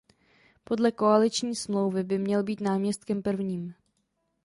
Podle 0.63 0.91
koaliční 0.91 1.55
smlouvy 1.55 2.03
by 2.03 2.17
měl 2.19 2.43
být 2.43 2.61
náměstkem 2.61 3.21
prvním. 3.21 3.73